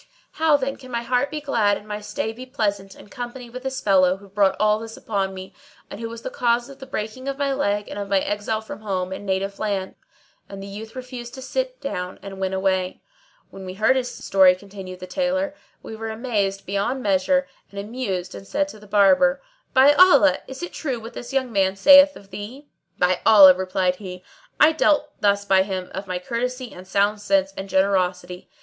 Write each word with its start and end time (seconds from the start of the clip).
How 0.31 0.57
then 0.57 0.77
can 0.77 0.89
my 0.89 1.03
heart 1.03 1.29
be 1.29 1.39
glad 1.39 1.77
and 1.77 1.87
my 1.87 2.01
stay 2.01 2.31
be 2.33 2.47
pleasant 2.47 2.95
in 2.95 3.07
company 3.09 3.51
with 3.51 3.61
this 3.61 3.79
fellow 3.81 4.17
who 4.17 4.27
brought 4.29 4.55
all 4.59 4.79
this 4.79 4.97
upon 4.97 5.31
me, 5.31 5.53
and 5.91 5.99
who 5.99 6.09
was 6.09 6.23
the 6.23 6.31
cause 6.31 6.69
of 6.69 6.79
the 6.79 6.87
breaking 6.87 7.27
of 7.27 7.37
my 7.37 7.53
leg 7.53 7.87
and 7.87 7.99
of 7.99 8.09
my 8.09 8.19
exile 8.19 8.61
from 8.61 8.79
home 8.79 9.13
and 9.13 9.27
native 9.27 9.59
land. 9.59 9.93
And 10.49 10.63
the 10.63 10.65
youth 10.65 10.95
refused 10.95 11.35
to 11.35 11.41
sit 11.43 11.79
down 11.79 12.17
and 12.23 12.39
went 12.39 12.55
away. 12.55 13.03
When 13.51 13.63
we 13.63 13.75
heard 13.75 13.95
his 13.95 14.11
story 14.11 14.55
(continued 14.55 15.01
the 15.01 15.05
Tailor) 15.05 15.53
we 15.83 15.95
were 15.95 16.09
amazed 16.09 16.65
beyond 16.65 17.03
measure 17.03 17.47
and 17.69 17.79
amused 17.79 18.33
and 18.33 18.47
said 18.47 18.69
to 18.69 18.79
the 18.79 18.87
Barber, 18.87 19.39
"By 19.75 19.93
Allah, 19.93 20.39
is 20.47 20.63
it 20.63 20.73
true 20.73 20.99
what 20.99 21.13
this 21.13 21.31
young 21.31 21.51
man 21.51 21.75
saith 21.75 22.15
of 22.15 22.31
thee?" 22.31 22.65
"By 22.97 23.19
Allah," 23.23 23.53
replied 23.53 23.97
he, 23.97 24.23
"I 24.59 24.71
dealt 24.71 25.11
thus 25.21 25.45
by 25.45 25.61
him 25.61 25.91
of 25.93 26.07
my 26.07 26.17
courtesy 26.17 26.73
and 26.73 26.87
sound 26.87 27.21
sense 27.21 27.53
and 27.55 27.69
generosity. 27.69 28.49